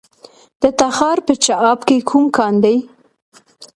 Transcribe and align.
د 0.61 0.63
تخار 0.79 1.17
په 1.27 1.33
چاه 1.43 1.63
اب 1.71 1.79
کې 1.87 1.97
کوم 2.09 2.25
کان 2.35 2.53
دی؟ 2.63 2.77